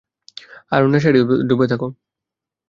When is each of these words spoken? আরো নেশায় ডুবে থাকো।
আরো 0.71 0.87
নেশায় 0.87 1.13
ডুবে 1.49 1.65
থাকো। 1.67 1.87